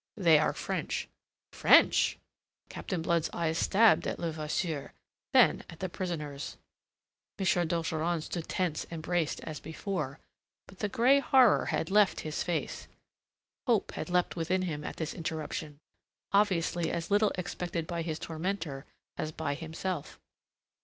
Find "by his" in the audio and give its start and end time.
17.85-18.17